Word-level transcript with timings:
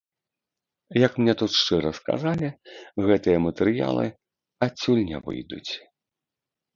Як 1.05 1.11
мне 1.21 1.33
тут 1.41 1.51
шчыра 1.57 1.91
сказалі, 1.99 2.49
гэтыя 3.07 3.37
матэрыялы 3.47 4.07
адсюль 4.67 5.03
не 5.11 5.17
выйдуць. 5.29 5.67